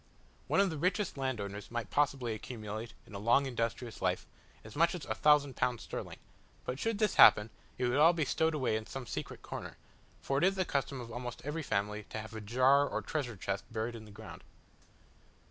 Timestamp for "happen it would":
7.21-7.99